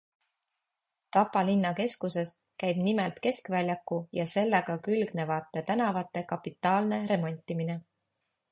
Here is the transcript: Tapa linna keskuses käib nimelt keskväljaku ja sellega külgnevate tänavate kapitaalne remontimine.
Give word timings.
Tapa 1.17 1.43
linna 1.49 1.73
keskuses 1.79 2.31
käib 2.63 2.79
nimelt 2.87 3.19
keskväljaku 3.27 3.99
ja 4.21 4.27
sellega 4.33 4.77
külgnevate 4.89 5.63
tänavate 5.71 6.27
kapitaalne 6.35 7.01
remontimine. 7.15 7.81